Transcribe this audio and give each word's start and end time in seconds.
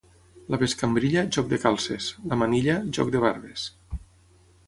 La 0.53 0.57
bescambrilla, 0.61 1.23
joc 1.37 1.51
de 1.51 1.59
calces; 1.65 2.07
la 2.31 2.39
manilla, 2.43 2.79
joc 2.99 3.11
de 3.17 3.21
barbes. 3.27 3.67